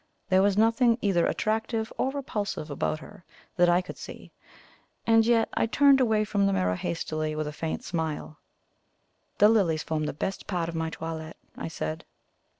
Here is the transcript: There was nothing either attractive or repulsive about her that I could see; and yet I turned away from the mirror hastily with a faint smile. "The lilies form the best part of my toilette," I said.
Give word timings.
There 0.29 0.41
was 0.41 0.57
nothing 0.57 0.97
either 1.01 1.27
attractive 1.27 1.93
or 1.95 2.09
repulsive 2.09 2.71
about 2.71 3.01
her 3.01 3.23
that 3.55 3.69
I 3.69 3.83
could 3.83 3.99
see; 3.99 4.31
and 5.05 5.23
yet 5.27 5.47
I 5.53 5.67
turned 5.67 6.01
away 6.01 6.23
from 6.25 6.47
the 6.47 6.53
mirror 6.53 6.73
hastily 6.75 7.35
with 7.35 7.45
a 7.45 7.53
faint 7.53 7.83
smile. 7.83 8.39
"The 9.37 9.47
lilies 9.47 9.83
form 9.83 10.05
the 10.05 10.11
best 10.13 10.47
part 10.47 10.67
of 10.69 10.73
my 10.73 10.89
toilette," 10.89 11.37
I 11.55 11.67
said. 11.67 12.03